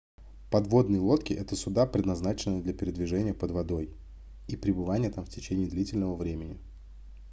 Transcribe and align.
подводные 0.49 0.99
лодки 0.99 1.31
это 1.31 1.55
суда 1.55 1.85
предназначенные 1.85 2.63
для 2.63 2.73
передвижения 2.73 3.35
под 3.35 3.51
водой 3.51 3.93
и 4.47 4.57
пребывания 4.57 5.11
там 5.11 5.23
в 5.25 5.29
течение 5.29 5.67
длительного 5.69 6.15
времени 6.15 6.57